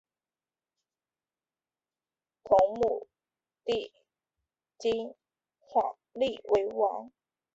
[2.43, 3.07] 同母
[3.63, 3.93] 弟
[4.79, 5.13] 金
[5.59, 7.11] 晃立为王。